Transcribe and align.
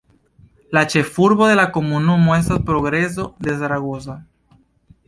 La 0.77 0.81
ĉefurbo 0.93 1.49
de 1.51 1.59
la 1.59 1.65
komunumo 1.75 2.35
estas 2.39 2.65
Progreso 2.71 3.31
de 3.49 3.57
Zaragoza. 3.63 4.19